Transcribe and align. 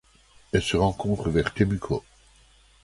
Elle 0.51 0.63
se 0.63 0.77
rencontre 0.77 1.29
vers 1.29 1.53
Temuco. 1.53 2.03